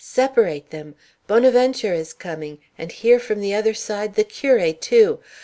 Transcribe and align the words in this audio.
"Separate 0.03 0.71
them! 0.71 0.95
Bonaventure 1.27 1.93
is 1.93 2.11
coming! 2.11 2.57
And 2.75 2.91
here 2.91 3.19
from 3.19 3.39
the 3.39 3.53
other 3.53 3.75
side 3.75 4.15
the 4.15 4.23
curé 4.23 4.73
too! 4.79 5.19